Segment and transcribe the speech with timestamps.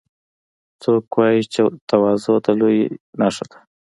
[0.81, 2.83] څوک وایي چې تواضع د لویۍ
[3.19, 3.57] نښه ده